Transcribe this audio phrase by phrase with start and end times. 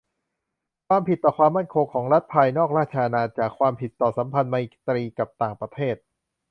[0.87, 4.55] ความผิดต่อความมั่นคงของรัฐภายนอกราชอาณาจักร ความผิดต่อสัมพันธไม
[4.87, 5.95] ตรีกับต่างประเทศ